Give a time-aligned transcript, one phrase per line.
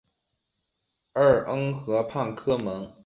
[1.13, 2.91] 奥尔恩河畔科蒙。